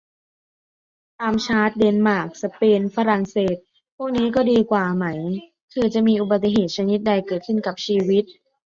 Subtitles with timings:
[1.19, 3.57] ตามชาร์ต เดนมาร์ก สเปน ฝรั่งเศส
[3.95, 5.05] พวกนี้ก็ดีกว่าไหม
[5.73, 8.23] คือจะมีอุบัติเหตุชนิดใดเกิดขึ้นกับชีวิต